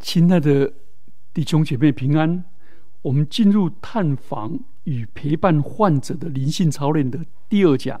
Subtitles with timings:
[0.00, 0.72] 亲爱的
[1.34, 2.42] 弟兄姐妹平安，
[3.02, 8.00] 我们进入探访与陪伴患者的灵性操练的第二讲，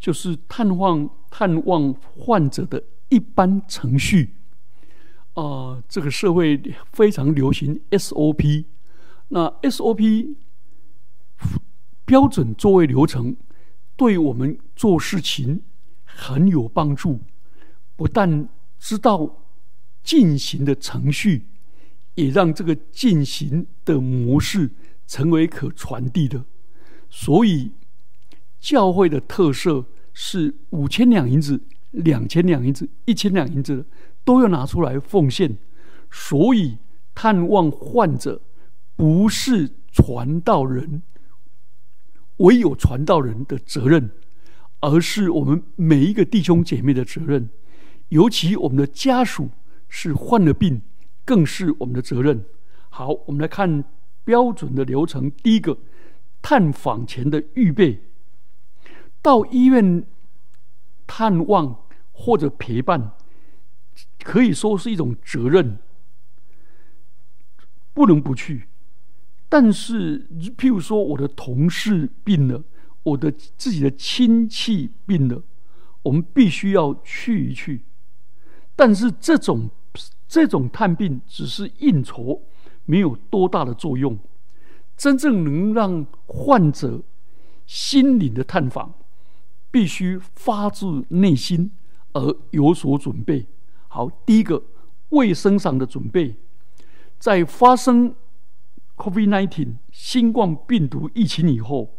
[0.00, 4.34] 就是探望探望患者的一般程序。
[5.34, 6.60] 啊，这个社会
[6.92, 8.64] 非常流行 SOP，
[9.28, 10.34] 那 SOP
[12.04, 13.36] 标准作为流程，
[13.96, 15.62] 对我们做事情
[16.04, 17.20] 很有帮助，
[17.94, 18.48] 不但
[18.80, 19.43] 知道。
[20.04, 21.46] 进行的程序，
[22.14, 24.70] 也让这个进行的模式
[25.06, 26.44] 成为可传递的。
[27.08, 27.72] 所以，
[28.60, 31.58] 教会的特色是五千两银子、
[31.90, 33.86] 两千两银子、一千两银子
[34.24, 35.56] 都要拿出来奉献。
[36.10, 36.76] 所以，
[37.14, 38.42] 探望患者
[38.94, 41.02] 不是传道人
[42.36, 44.10] 唯有传道人的责任，
[44.80, 47.48] 而是我们每一个弟兄姐妹的责任，
[48.10, 49.50] 尤其我们的家属。
[49.96, 50.82] 是患了病，
[51.24, 52.44] 更是我们的责任。
[52.90, 53.84] 好，我们来看
[54.24, 55.30] 标准的流程。
[55.30, 55.78] 第一个，
[56.42, 58.02] 探访前的预备。
[59.22, 60.04] 到医院
[61.06, 63.12] 探望或者陪伴，
[64.24, 65.78] 可以说是一种责任，
[67.92, 68.66] 不能不去。
[69.48, 72.64] 但是，譬如说我的同事病了，
[73.04, 75.44] 我的自己的亲戚病了，
[76.02, 77.84] 我们必须要去一去。
[78.74, 79.70] 但是这种。
[80.26, 82.42] 这种探病只是应酬，
[82.84, 84.18] 没有多大的作用。
[84.96, 87.02] 真正能让患者
[87.66, 88.94] 心灵的探访，
[89.70, 91.70] 必须发自内心
[92.12, 93.46] 而有所准备。
[93.88, 94.62] 好，第一个
[95.10, 96.36] 卫生上的准备，
[97.18, 98.14] 在发生
[98.96, 101.94] COVID-19 新冠病毒疫情以后，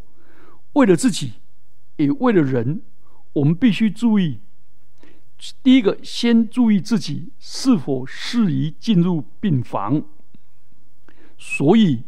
[0.72, 1.34] 为了自己，
[1.96, 2.82] 也为了人，
[3.34, 4.40] 我们必须注意。
[5.62, 10.02] 第一个，先注意自己是否适宜进入病房。
[11.38, 12.02] 所以，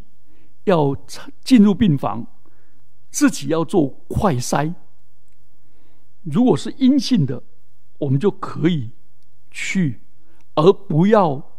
[0.64, 0.96] 要
[1.44, 2.26] 进入病房，
[3.10, 4.74] 自己要做快筛。
[6.22, 7.42] 如果是阴性的，
[7.98, 8.90] 我们就可以
[9.50, 10.00] 去，
[10.54, 11.52] 而不要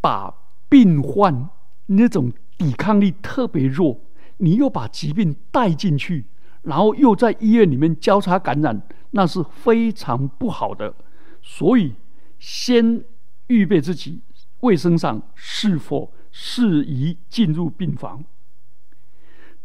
[0.00, 0.32] 把
[0.68, 1.50] 病患
[1.86, 4.00] 那种抵抗力特别弱，
[4.36, 6.26] 你又把疾病带进去，
[6.62, 8.80] 然后又在医院里面交叉感染。
[9.10, 10.94] 那是非常不好的，
[11.42, 11.94] 所以
[12.38, 13.04] 先
[13.48, 14.20] 预备自己
[14.60, 18.24] 卫生上是否适宜进入病房。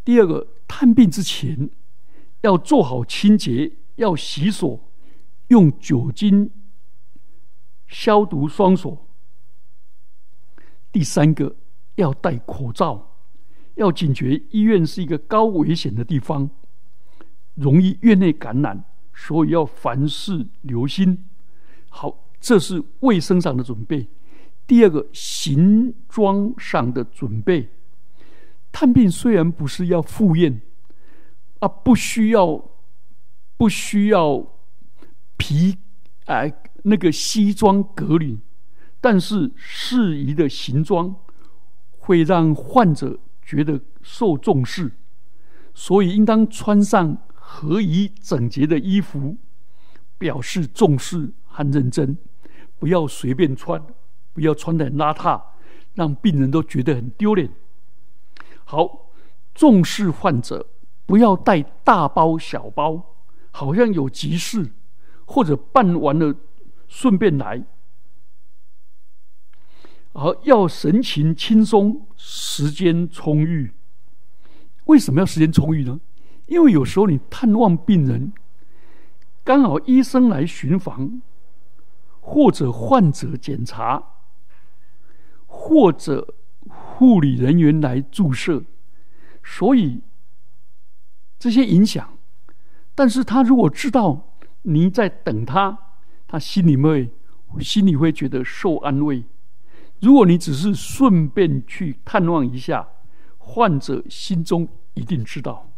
[0.04, 1.70] 第二个，探病之前
[2.42, 4.80] 要做好清洁，要洗手，
[5.50, 6.50] 用酒精
[7.88, 9.08] 消毒双手。
[10.92, 11.56] 第三个，
[11.96, 13.16] 要戴口罩，
[13.76, 16.50] 要警觉医院是一个高危险的地方，
[17.54, 18.84] 容易院内感染。
[19.16, 21.26] 所以要凡事留心。
[21.90, 24.08] 好，这是卫生上的准备。
[24.68, 27.70] 第二个，行装上的准备。
[28.72, 30.62] 探病虽然不是要赴宴，
[31.60, 32.62] 啊，不需要，
[33.56, 34.46] 不需要
[35.38, 35.78] 皮，
[36.26, 36.54] 哎，
[36.84, 38.38] 那个西装革履，
[39.00, 41.16] 但是适宜的行装
[42.00, 44.92] 会让患者觉得受重视，
[45.74, 47.18] 所以应当穿上。
[47.48, 49.38] 合宜整洁的衣服，
[50.18, 52.18] 表示重视和认真。
[52.80, 53.82] 不要随便穿，
[54.34, 55.42] 不要穿的邋遢，
[55.94, 57.52] 让病人都觉得很丢脸。
[58.66, 59.12] 好，
[59.54, 60.68] 重视患者，
[61.06, 63.16] 不要带大包小包，
[63.52, 64.72] 好像有急事
[65.26, 66.36] 或者办完了
[66.88, 67.64] 顺便来。
[70.14, 73.72] 而要神情轻松，时间充裕。
[74.86, 76.00] 为什么要时间充裕呢？
[76.48, 78.32] 因为有时候你探望病人，
[79.44, 81.22] 刚好医生来巡房，
[82.22, 84.04] 或者患者检查，
[85.46, 86.36] 或者
[86.68, 88.64] 护理人员来注射，
[89.44, 90.02] 所以
[91.40, 92.18] 这些影响。
[92.94, 95.78] 但是他如果知道你在等他，
[96.28, 97.12] 他心里会
[97.60, 99.24] 心里会觉得受安慰。
[100.00, 102.88] 如果你只是顺便去探望一下，
[103.38, 105.70] 患者心中一定知道。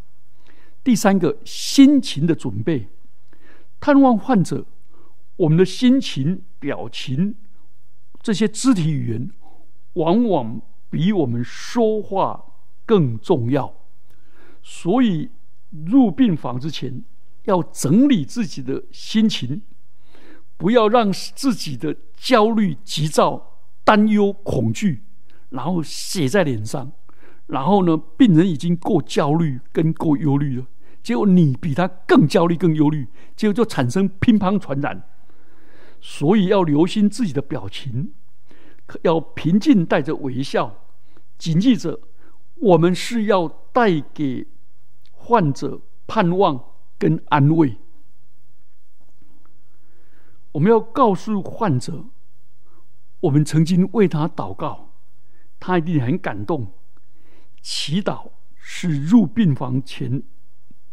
[0.88, 2.88] 第三个心情的准备，
[3.78, 4.66] 探望患者，
[5.36, 7.36] 我们的心情、表情
[8.22, 9.30] 这些肢体语言，
[9.95, 12.42] 往往比我们说话
[12.86, 13.74] 更重要。
[14.63, 15.30] 所以
[15.88, 17.04] 入病房之前，
[17.44, 19.62] 要整理自己的心情，
[20.56, 25.04] 不要让自己的焦虑、急躁、担忧、恐惧，
[25.50, 26.94] 然后写在脸上。
[27.48, 30.66] 然后呢，病人已经够焦虑跟够忧虑了。
[31.07, 35.07] 结果你比他更焦虑、更忧虑，结果就产生乒乓传染。
[36.01, 38.12] 所以要留心自己的表情，
[39.04, 40.83] 要平静，带着微笑，
[41.38, 42.01] 谨记着，
[42.56, 44.48] 我们是要带给
[45.13, 46.62] 患者盼望
[46.98, 47.77] 跟安慰。
[50.51, 52.04] 我们要告诉患者，
[53.21, 54.92] 我们曾经为他祷告，
[55.57, 56.74] 他一定很感动。
[57.62, 60.21] 祈祷是入病房前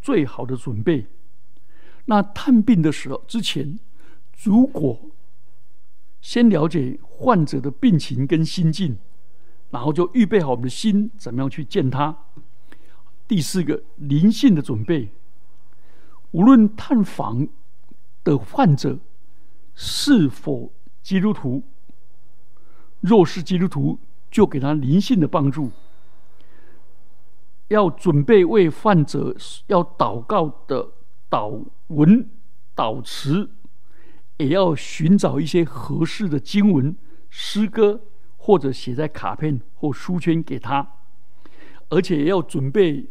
[0.04, 1.06] 最好的准备。
[2.04, 3.78] 那探病的时候之前，
[4.42, 5.00] 如果
[6.20, 8.98] 先了解患者的病情跟心境，
[9.70, 12.14] 然后就预备好我们的心，怎么样去见他。
[13.26, 15.08] 第四个灵性的准备，
[16.32, 17.48] 无论探访
[18.22, 18.98] 的患者
[19.74, 20.70] 是否
[21.02, 21.62] 基督徒，
[23.00, 23.98] 若是基督徒，
[24.30, 25.70] 就给他灵性的帮助，
[27.68, 29.34] 要准备为患者
[29.66, 30.92] 要祷告的
[31.30, 32.28] 祷文、
[32.74, 33.50] 祷词。
[34.38, 36.96] 也要寻找一些合适的经文、
[37.30, 38.00] 诗歌，
[38.36, 40.96] 或者写在卡片或书签给他，
[41.88, 43.10] 而且要准备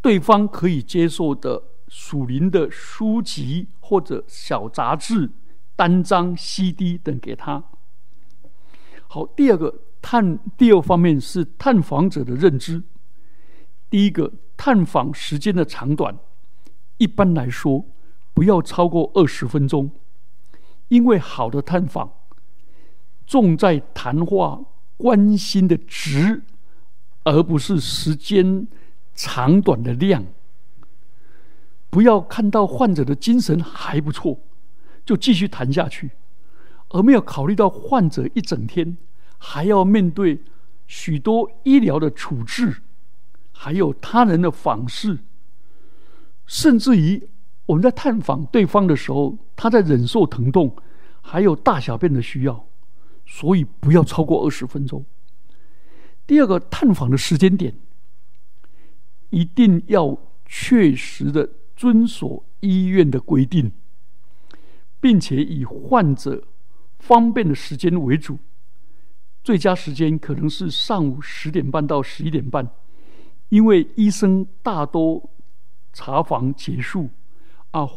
[0.00, 5.30] 对方可以接受的属灵的书籍或者小杂志、
[5.76, 7.62] 单张、CD 等给他。
[9.06, 12.82] 好，第二个探第二方面是探访者的认知。
[13.90, 16.16] 第一个，探访时间的长短，
[16.96, 17.84] 一般来说。
[18.34, 19.90] 不要超过二十分钟，
[20.86, 22.12] 因为好的探访
[23.26, 24.60] 重在谈话
[24.96, 26.44] 关心的值，
[27.24, 28.68] 而不是时间
[29.12, 30.24] 长短的量。
[31.90, 34.38] 不要看到患者的精神还不错，
[35.04, 36.12] 就继续谈下去，
[36.90, 38.96] 而没有考虑到患者一整天
[39.38, 40.38] 还要面对
[40.86, 42.82] 许多医疗的处置，
[43.52, 45.18] 还有他人的访视，
[46.46, 47.28] 甚至于。
[47.68, 50.74] 我们在探访对方的时候，他在忍受疼痛，
[51.20, 52.66] 还有大小便的需要，
[53.26, 55.04] 所以不要超过二十分钟。
[56.26, 57.74] 第二个，探访的时间点
[59.28, 61.46] 一定要确实的
[61.76, 63.70] 遵守医院的规定，
[64.98, 66.42] 并且以患者
[67.00, 68.38] 方便的时间为主。
[69.48, 72.68] 最佳时间可能是上午十点半到十一点半，
[73.48, 75.30] 因为医生大多
[75.90, 77.08] 查房结束。
[77.70, 77.88] 啊，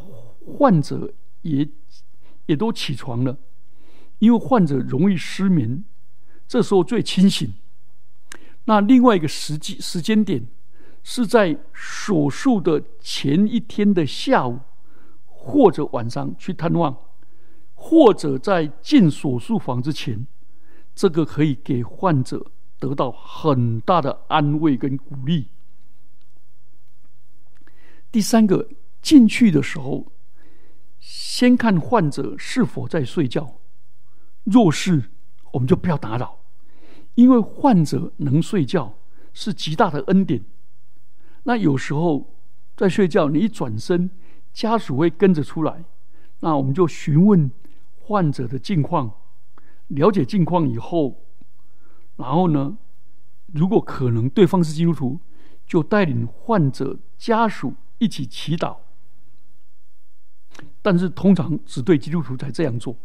[0.45, 1.12] 患者
[1.42, 1.68] 也
[2.45, 3.38] 也都起床了，
[4.19, 5.83] 因为患者容易失眠，
[6.48, 7.54] 这时候最清醒。
[8.63, 10.47] 那另外一个时机时间点
[11.04, 14.57] 是在手术的前一天的下午
[15.25, 16.97] 或者晚上去探望，
[17.74, 20.25] 或者在进手术房之前，
[20.95, 25.47] 这个可以给患者得到很大的安慰跟鼓励。
[28.11, 28.67] 第三个。
[29.01, 30.11] 进去的时候，
[30.99, 33.55] 先看患者是否在睡觉。
[34.43, 35.09] 若是，
[35.53, 36.38] 我们就不要打扰，
[37.15, 38.94] 因为患者能睡觉
[39.33, 40.44] 是极大的恩典。
[41.45, 42.35] 那有时候
[42.77, 44.11] 在睡觉，你一转身，
[44.53, 45.83] 家属会跟着出来，
[46.41, 47.49] 那我们就询问
[48.01, 49.11] 患者的近况，
[49.91, 51.25] 了解近况以后，
[52.15, 52.77] 然后呢，
[53.47, 55.19] 如果可能对方是基督徒，
[55.65, 58.77] 就带领患者家属一起祈祷。
[60.81, 62.95] 但是通常只对基督徒才这样做。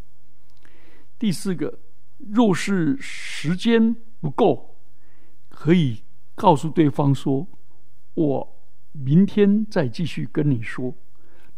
[1.19, 1.79] 第四个，
[2.19, 4.77] 若是时间不够，
[5.49, 6.03] 可以
[6.35, 7.47] 告诉对方说
[8.15, 8.57] ：“我
[8.93, 10.95] 明天再继续跟你说。”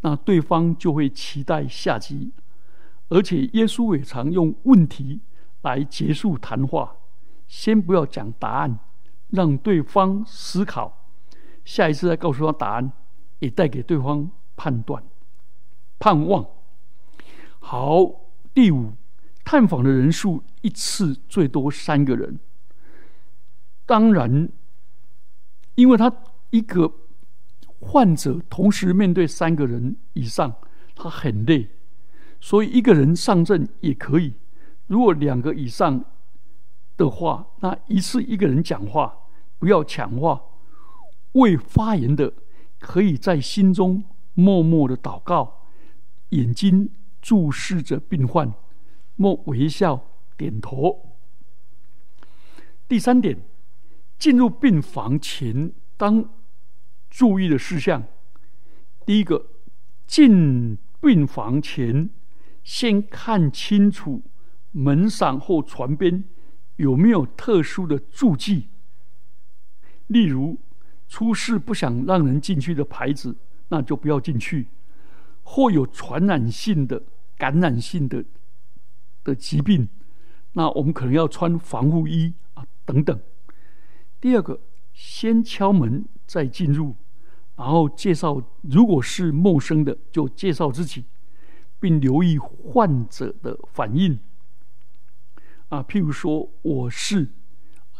[0.00, 2.32] 那对方就会期待下集。
[3.08, 5.20] 而且耶稣也常用问题
[5.62, 6.96] 来结束谈话，
[7.46, 8.78] 先不要讲答案，
[9.30, 11.06] 让对方思考，
[11.64, 12.92] 下一次再告诉他答案，
[13.38, 15.02] 也带给对方判断。
[15.98, 16.46] 盼望
[17.58, 18.08] 好，
[18.54, 18.92] 第五，
[19.44, 22.38] 探访的人数一次最多三个人。
[23.84, 24.48] 当然，
[25.74, 26.12] 因为他
[26.50, 26.92] 一个
[27.80, 30.54] 患者同时面对三个人以上，
[30.94, 31.68] 他很累，
[32.40, 34.34] 所以一个人上阵也可以。
[34.86, 36.04] 如果两个以上
[36.96, 39.14] 的话，那一次一个人讲话，
[39.58, 40.42] 不要抢话。
[41.32, 42.32] 未发言的，
[42.78, 44.02] 可以在心中
[44.34, 45.66] 默默的祷告。
[46.30, 46.90] 眼睛
[47.20, 48.52] 注视着病患，
[49.16, 51.16] 莫微笑点头。
[52.86, 53.38] 第三点，
[54.18, 56.28] 进入病房前当
[57.10, 58.02] 注意的事项：
[59.04, 59.46] 第一个，
[60.06, 62.08] 进病房前
[62.68, 64.22] 先看清楚
[64.72, 66.22] 门上或床边
[66.76, 68.68] 有没有特殊的注记，
[70.08, 70.58] 例如
[71.08, 73.34] 出事不想让人进去的牌子，
[73.68, 74.68] 那就不要进去。
[75.44, 77.02] 或有传染性的、
[77.38, 78.22] 感染性的
[79.24, 79.88] 的疾病，
[80.52, 83.18] 那我们可能要穿防护衣啊等等。
[84.20, 84.60] 第二个，
[84.92, 86.94] 先敲门再进入，
[87.56, 91.06] 然后介绍，如果是陌生的，就介绍自己，
[91.80, 94.18] 并留意患者的反应。
[95.68, 97.30] 啊，譬如说，我是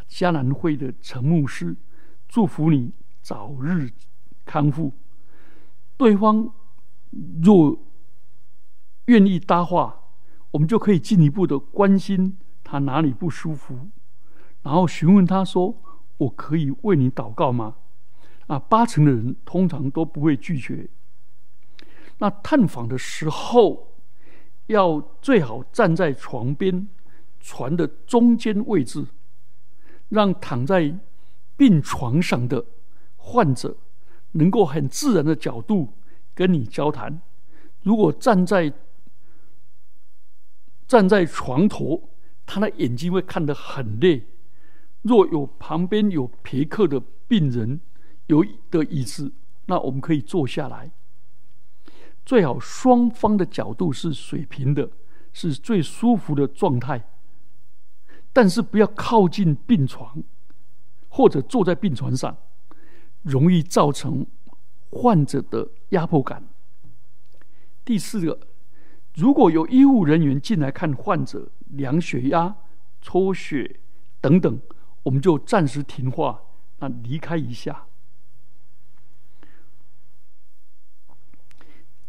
[0.09, 1.77] 迦南会的陈牧师，
[2.27, 3.91] 祝福你早日
[4.45, 4.93] 康复。
[5.97, 6.51] 对方
[7.43, 7.79] 若
[9.07, 10.01] 愿意搭话，
[10.53, 13.91] 我们就可以进一步的关心他哪里不舒服，
[14.63, 15.83] 然后询问他说
[16.19, 17.77] ：“我可以为你祷告吗？”
[18.49, 20.89] 啊，八成的人通常都不会拒绝。
[22.19, 23.95] 那探访的时候，
[24.67, 26.89] 要最好站在床边。
[27.41, 29.07] 床的中间位置，
[30.09, 30.99] 让躺在
[31.57, 32.63] 病床上的
[33.17, 33.77] 患者
[34.33, 35.95] 能够很自然的角度
[36.35, 37.23] 跟你交谈。
[37.83, 38.71] 如果站在
[40.87, 42.11] 站在床头，
[42.45, 44.27] 他的眼睛会看得很累。
[45.03, 47.81] 若有旁边有陪客的病人
[48.27, 49.33] 有的椅子，
[49.67, 50.91] 那我们可以坐下来。
[52.29, 54.91] 最好双方的角度是水平的，
[55.33, 57.03] 是最舒服的状态。
[58.35, 60.23] 但是不要靠近病床，
[61.09, 62.37] 或者坐在病床上，
[63.23, 64.27] 容易造成
[64.91, 66.47] 患者的压迫感。
[67.83, 68.39] 第四个，
[69.15, 72.55] 如果有医护人员进来看患者，量血压、
[73.01, 73.81] 抽血
[74.21, 74.61] 等等，
[75.03, 76.43] 我们就暂时停话，
[76.81, 77.88] 那离开一下。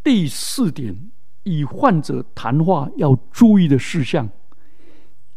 [0.03, 1.09] 第四点，
[1.43, 4.29] 与患者谈话要注意的事项，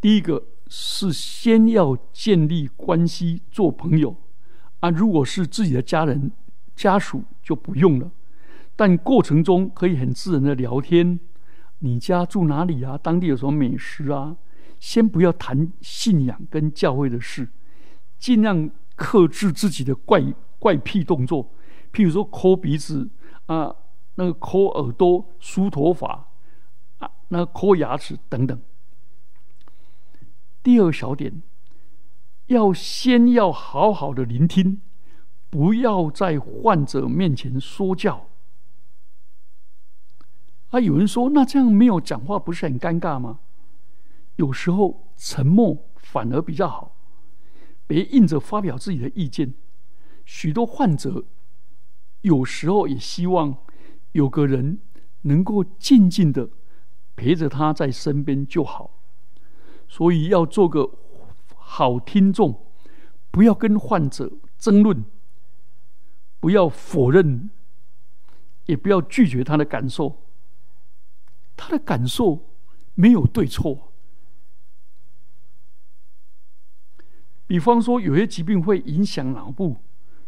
[0.00, 0.44] 第一个。
[0.74, 4.16] 是先要建立关系，做朋友
[4.80, 4.88] 啊。
[4.88, 6.32] 如果是自己的家人、
[6.74, 8.10] 家属就不用了，
[8.74, 11.20] 但过程中可以很自然的聊天。
[11.80, 12.96] 你家住哪里啊？
[12.96, 14.34] 当地有什么美食啊？
[14.80, 17.46] 先不要谈信仰跟教会的事，
[18.18, 20.24] 尽量克制自己的怪
[20.58, 21.52] 怪癖动作，
[21.92, 23.10] 譬如说抠鼻子
[23.44, 23.76] 啊，
[24.14, 26.28] 那个抠耳朵、梳头发
[26.98, 28.60] 啊，那抠牙齿等等。
[30.62, 31.42] 第二小点，
[32.46, 34.80] 要先要好好的聆听，
[35.50, 38.28] 不要在患者面前说教。
[40.70, 43.40] 啊，有人说，那这样没有讲话不是很尴尬吗？
[44.36, 46.96] 有时候沉默反而比较好，
[47.86, 49.52] 别硬着发表自己的意见。
[50.24, 51.24] 许多患者
[52.22, 53.58] 有时候也希望
[54.12, 54.78] 有个人
[55.22, 56.48] 能够静静的
[57.16, 58.98] 陪着他在身边就好。
[59.88, 60.90] 所以要做个
[61.54, 62.66] 好听众，
[63.30, 65.04] 不要跟患者争论，
[66.40, 67.50] 不要否认，
[68.66, 70.22] 也不要拒绝他的感受。
[71.56, 72.48] 他的感受
[72.94, 73.92] 没有对错。
[77.46, 79.76] 比方说，有些疾病会影响脑部，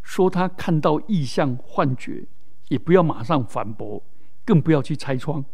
[0.02, 2.26] 说他看到异象、幻觉，
[2.74, 4.02] 也不要马上反驳，
[4.44, 5.44] 更不要去拆穿。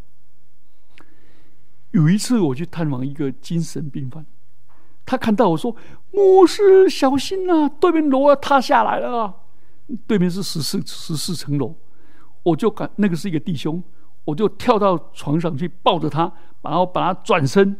[1.90, 4.24] 有一次我去探望一个精神病犯，
[5.04, 5.76] 他看到我说
[6.12, 9.34] ：“牧师，小心啊，对面楼要塌下来了。”
[10.06, 11.74] 对面是十四十四层楼，
[12.42, 13.82] 我就赶那个是一个弟兄，
[14.24, 17.76] 我就跳到床上去抱着他，然后把他转身，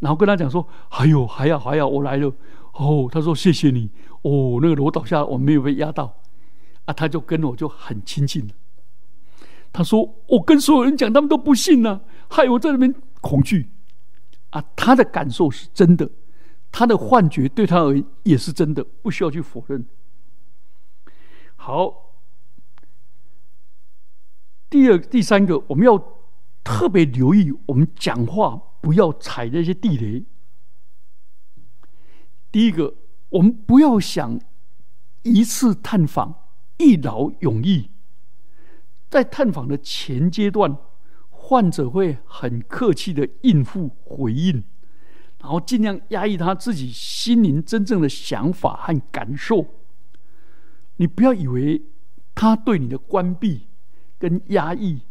[0.00, 2.30] 然后跟他讲说：“还有还要还要，我来了。”
[2.74, 3.88] 哦，他说：“谢谢你。”
[4.22, 6.14] 哦，那个楼倒下，我没有被压到，
[6.84, 8.54] 啊，他就跟我就很亲近了。
[9.72, 13.70] 他说：“我跟所有人讲，他们都不信呢，害我在那边。”恐惧
[14.50, 16.10] 啊，他的感受是真的，
[16.72, 19.86] 他的幻觉对他而言也是真的，不需要去否认。
[21.54, 22.16] 好，
[24.68, 25.96] 第二、第三个，我们要
[26.64, 30.24] 特别留意，我们讲话不要踩那些地雷。
[32.50, 32.94] 第一个，
[33.28, 34.40] 我们不要想
[35.22, 36.48] 一次探访
[36.78, 37.88] 一劳永逸，
[39.12, 40.74] 在探访的前阶段。
[41.44, 44.62] 患者会很客气的应付回应，
[45.40, 49.66] 然后尽量压抑他自己心灵真正的想法和感受。
[50.96, 51.82] 你不要以为
[52.32, 53.66] 他对你的关闭
[54.20, 55.02] 跟压抑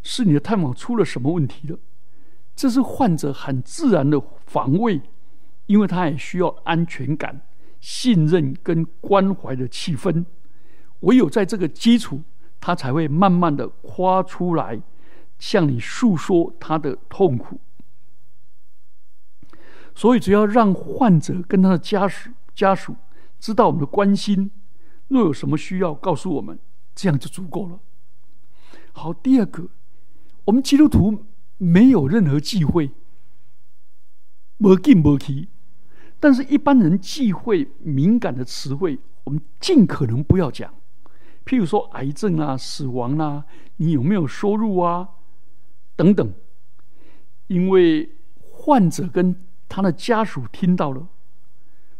[0.00, 1.78] 是你的探访出了什么问题了，
[2.54, 5.02] 这是患者很自然的防卫，
[5.66, 7.42] 因为他也需要安全感、
[7.80, 10.24] 信任跟关怀的气氛。
[11.00, 12.22] 唯有在这个基础，
[12.60, 14.80] 他才会慢慢的夸出来。
[15.38, 17.58] 向你诉说他的痛苦，
[19.94, 22.94] 所以只要让患者跟他的家属家属
[23.38, 24.50] 知道我们的关心，
[25.08, 26.58] 若有什么需要告诉我们，
[26.94, 27.80] 这样就足够了。
[28.92, 29.70] 好，第二个，
[30.44, 31.24] 我们基督徒
[31.56, 32.90] 没有任何忌讳，
[34.58, 35.48] 没进没去。
[36.20, 40.74] 但是，一般人忌讳敏感的词汇，我们尽可能不要讲。
[41.44, 43.44] 譬如说，癌症啊、死亡啊、
[43.76, 45.08] 你有没有收入啊
[45.96, 46.32] 等等，
[47.48, 48.08] 因为
[48.40, 49.34] 患者跟
[49.68, 51.08] 他的家属听到了，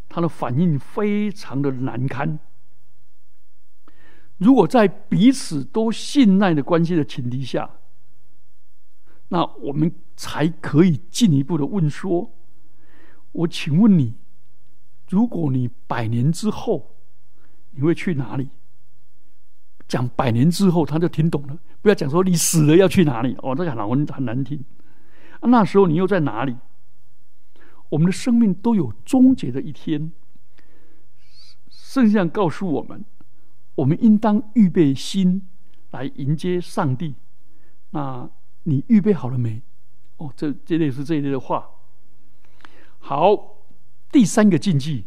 [0.09, 2.39] 他的反应非常的难堪。
[4.39, 7.71] 如果在彼此都信赖的关系的前提下，
[9.29, 12.33] 那我们才可以进一步的问说：
[13.33, 14.15] 我请问你，
[15.09, 16.97] 如果你百年之后，
[17.73, 18.51] 你会去哪里？
[19.91, 21.59] 讲百年之后，他就听懂了。
[21.83, 24.65] 不要讲说你死了要去哪里哦，这个很难很难听。
[25.43, 26.57] 那时候你又在哪里？
[27.89, 30.13] 我们的生命都有终结的一天。
[31.71, 33.05] 圣像告诉我们，
[33.75, 35.49] 我们应当预备心
[35.91, 37.17] 来迎接上帝。
[37.91, 38.31] 那
[38.63, 39.61] 你预备好了没？
[40.19, 41.69] 哦，这这类是这一类的话。
[43.01, 43.57] 好，
[44.13, 45.07] 第三个禁忌，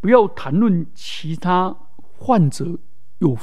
[0.00, 2.76] 不要谈论其他患者
[3.18, 3.36] 有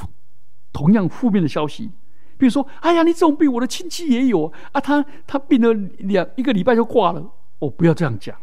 [0.76, 1.90] 同样负面的消息。
[2.36, 7.32] 比如说，哎呀，你这种病，我的亲戚也有啊，他他病了两一个礼拜就挂了。
[7.60, 8.36] 哦，不要这样讲。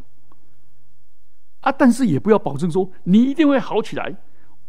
[1.60, 1.72] 啊！
[1.72, 4.18] 但是也不要保证说你一定会好起来。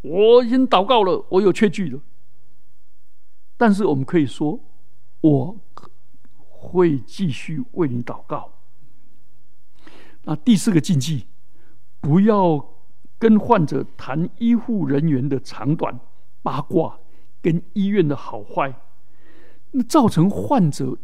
[0.03, 1.99] 我已经祷告了，我有确据了。
[3.57, 4.61] 但是我们可以说，
[5.23, 5.57] 我
[6.37, 8.53] 会继续为你祷告。
[10.25, 11.27] 那第四个禁忌，
[12.01, 12.63] 不要
[13.19, 15.99] 跟患者谈医护人员的长短、
[16.43, 16.99] 八卦
[17.45, 18.75] 跟医院的好坏，
[19.73, 20.97] 那造成患者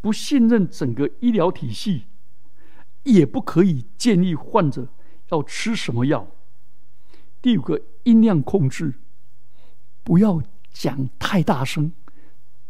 [0.00, 2.06] 不信任整个医疗体系，
[3.04, 4.88] 也不可以建议患者。
[5.28, 6.26] 要吃什么药？
[7.40, 8.94] 第五个音量控制，
[10.02, 11.92] 不要讲太大声，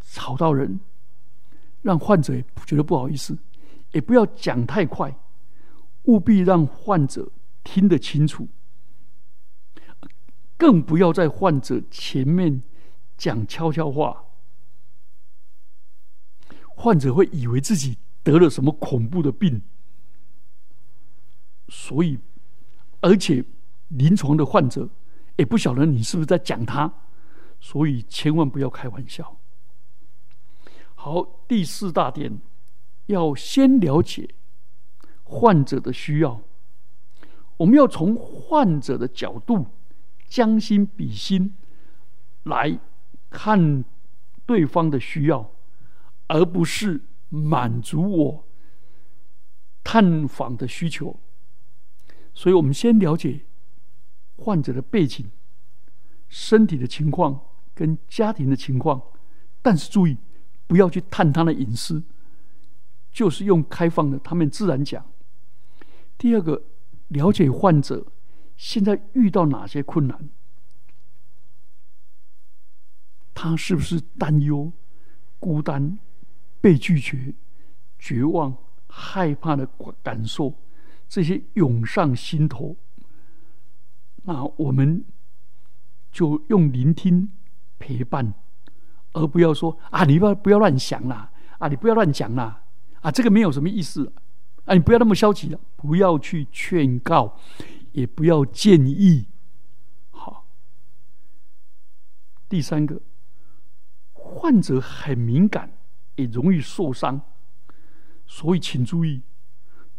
[0.01, 0.81] 吵到人，
[1.83, 3.35] 让患者觉得不好意思；
[3.93, 5.15] 也不要讲太快，
[6.05, 7.31] 务必让患者
[7.63, 8.49] 听得清楚。
[10.57, 12.63] 更不要在患者前面
[13.17, 14.25] 讲悄悄话，
[16.69, 19.63] 患者会以为自己得了什么恐怖的病，
[21.69, 22.19] 所以。
[23.03, 23.45] 而且，
[23.89, 24.89] 临床的患者
[25.37, 26.93] 也不晓得你是不是在讲他，
[27.61, 29.37] 所以千万不要开玩笑。
[30.95, 32.41] 好，第四大点，
[33.07, 34.35] 要先了解
[35.23, 36.41] 患者的需要。
[37.59, 39.67] 我们要从患者的角度
[40.27, 41.55] 将心比心
[42.45, 42.77] 来
[43.39, 43.85] 看
[44.47, 45.53] 对方的需要，
[46.29, 48.45] 而不是满足我
[49.85, 51.21] 探访的需求。
[52.33, 53.45] 所以我们先了解
[54.37, 55.31] 患者的背景、
[56.29, 57.39] 身体的情况
[57.75, 59.03] 跟家庭的情况，
[59.61, 60.17] 但是注意
[60.67, 62.03] 不要去探他的隐私，
[63.13, 65.05] 就是用开放的，他们自然讲。
[66.17, 66.63] 第二个，
[67.09, 68.07] 了解患者
[68.57, 70.31] 现在遇到哪些困难，
[73.37, 74.73] 他是不是担忧、
[75.39, 75.99] 孤单、
[76.59, 77.35] 被拒绝、
[77.99, 78.57] 绝望、
[78.89, 79.69] 害怕的
[80.03, 80.55] 感受。
[81.07, 82.75] 这些涌上心头，
[84.23, 85.05] 那我们
[86.11, 87.31] 就用聆听
[87.79, 88.33] 陪伴，
[89.13, 92.65] 而不要说啊，你不要不要乱想啦，啊，你不要乱讲啦，
[93.03, 94.11] 啊，这个没有什么意思，
[94.65, 97.39] 啊，你不要那么消极了，不要去劝告，
[97.93, 99.29] 也不要建议。
[100.11, 100.49] 好，
[102.49, 103.01] 第三个，
[104.27, 105.71] 患者很敏感，
[106.17, 107.21] 也容易受伤，
[108.27, 109.23] 所以请注意。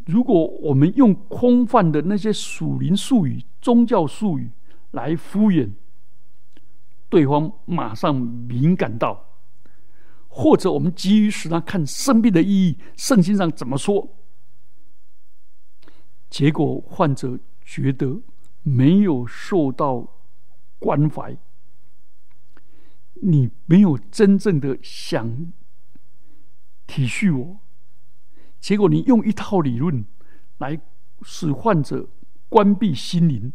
[0.06, 4.50] 如果我们用空泛的那些属灵术语、宗教术语
[4.92, 5.70] 来敷衍
[7.08, 9.18] 对方，马上敏感到；
[10.28, 14.08] 或者我们急于使他看生病的意义，圣经上怎么说？
[16.30, 18.20] 结果患者觉得
[18.62, 20.06] 没有受到
[20.78, 21.36] 关怀，
[23.22, 25.52] 你没有真正的想
[26.86, 27.58] 体恤我。
[28.60, 30.04] 结果，你用一套理论
[30.58, 30.80] 来
[31.22, 32.08] 使患者
[32.48, 33.52] 关闭心灵，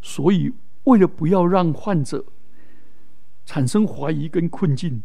[0.00, 0.52] 所以
[0.84, 2.24] 为了不要让患者
[3.44, 5.02] 产生怀疑跟困境，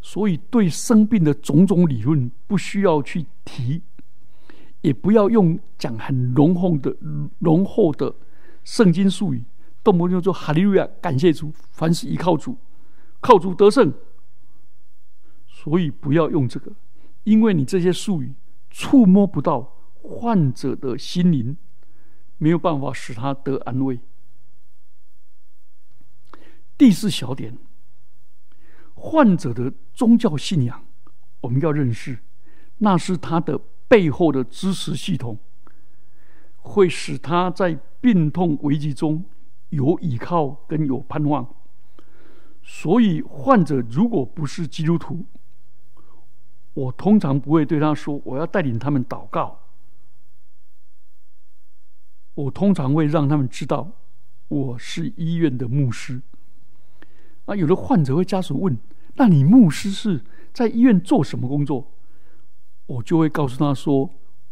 [0.00, 3.82] 所以对生病的种种理论不需要去提，
[4.80, 6.96] 也不要用讲很浓厚的
[7.38, 8.12] 浓厚的
[8.64, 9.44] 圣经术语，
[9.82, 12.56] 动不动就说哈利路亚，感谢主，凡事依靠主，
[13.20, 13.92] 靠主得胜。
[15.46, 16.72] 所以不要用这个，
[17.24, 18.34] 因为你这些术语
[18.70, 21.56] 触摸不到患者的心灵，
[22.38, 24.00] 没有办法使他得安慰。
[26.76, 27.56] 第四小点，
[28.94, 30.84] 患者的宗教信仰，
[31.42, 32.18] 我们要认识，
[32.78, 35.38] 那是他的背后的支持系统，
[36.56, 39.24] 会使他在病痛危机中
[39.72, 41.46] 有依靠跟有盼望。
[42.62, 45.24] 所以，患者如果不是基督徒，
[46.74, 49.58] 我通常不会对他说：“我要带领他们祷告。”
[52.34, 53.90] 我通常会让他们知道，
[54.48, 56.22] 我是医院的牧师。
[57.46, 58.78] 啊，有的患者会家属问
[59.16, 61.90] ：“那你牧师是在医院做什么工作？”
[62.86, 64.08] 我就会告诉他说：“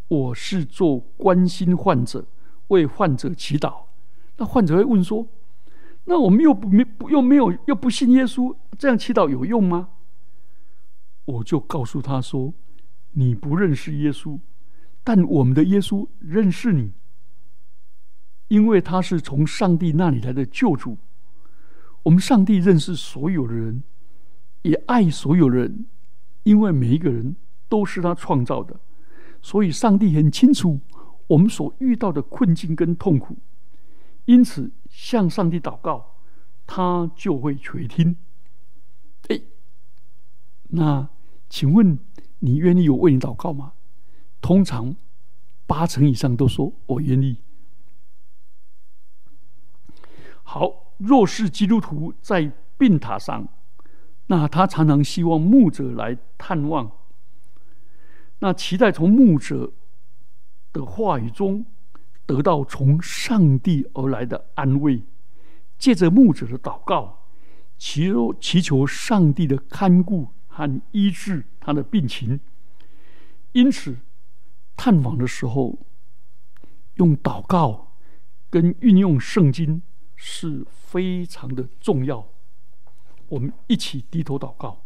[0.08, 2.26] 我是做关心患者，
[2.68, 3.84] 为患者祈祷。”
[4.40, 5.28] 那患者会问说
[6.04, 9.90] ：“那我们又不没又没有又不信耶稣，这样祈祷有用吗？”
[11.26, 12.54] 我就告诉他说
[13.12, 14.40] ：“你不认识耶稣，
[15.04, 16.92] 但我们的耶稣认识你。”
[18.48, 20.96] 因为他是从上帝那里来的救主，
[22.02, 23.82] 我们上帝认识所有的人，
[24.62, 25.84] 也爱所有人，
[26.44, 27.36] 因为每一个人
[27.68, 28.80] 都是他创造的，
[29.42, 30.80] 所以上帝很清楚
[31.26, 33.36] 我们所遇到的困境跟痛苦，
[34.30, 36.14] 因此向上帝祷告，
[36.64, 38.16] 他就会垂听。
[39.26, 39.40] 哎，
[40.68, 41.08] 那
[41.48, 41.98] 请问
[42.38, 43.72] 你愿意我为你祷告吗？
[44.40, 44.94] 通常
[45.66, 47.38] 八成以上都说我愿意。
[50.44, 53.48] 好，若是基督徒在病榻上，
[54.28, 56.88] 那他常常希望牧者来探望，
[58.38, 59.72] 那期待从牧者
[60.72, 61.66] 的话语中
[62.30, 65.02] 得到从上帝而来的安慰，
[65.76, 67.24] 借着牧者的祷告，
[67.76, 72.38] 祈求祈求上帝的看顾和医治他的病情。
[73.50, 73.96] 因此，
[74.76, 75.76] 探访的时候
[76.94, 77.94] 用祷告
[78.48, 79.82] 跟运用圣经。
[80.22, 82.28] 是非常的重要，
[83.28, 84.82] 我们一起低头祷告。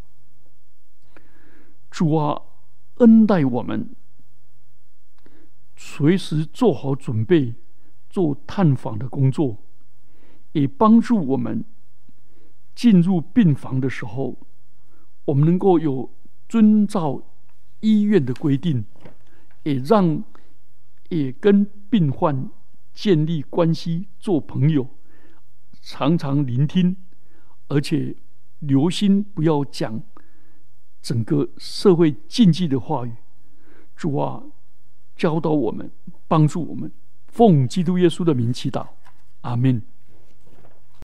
[1.90, 2.40] 主啊，
[2.98, 3.96] 恩待我们，
[5.76, 7.54] 随时做好准备
[8.08, 9.58] 做探访的工作，
[10.52, 11.64] 也帮助我们
[12.74, 14.38] 进入病房的时候，
[15.24, 16.14] 我们能够有
[16.48, 17.22] 遵照
[17.80, 18.84] 医院的规定，
[19.64, 20.22] 也让
[21.08, 22.48] 也跟病患
[22.92, 24.88] 建立关系，做朋友。
[25.82, 26.96] 常常聆听，
[27.68, 28.16] 而且
[28.60, 30.02] 留心，不要讲
[31.02, 33.12] 整个社会禁忌的话语。
[33.94, 34.42] 主啊，
[35.16, 35.90] 教导我们，
[36.26, 36.90] 帮助我们，
[37.28, 38.86] 奉基督耶稣的名祈祷，
[39.42, 39.82] 阿门。